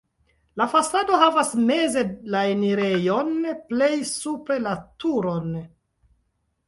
[0.59, 2.03] La fasado havas meze
[2.35, 3.29] la enirejon,
[3.75, 5.51] plej supre la turon.